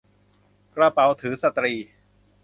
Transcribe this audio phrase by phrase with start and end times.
[0.75, 1.73] กระเป๋าถือสตรี